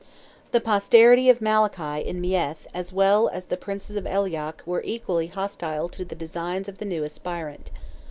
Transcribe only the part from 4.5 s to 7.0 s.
were equally hostile to the designs of the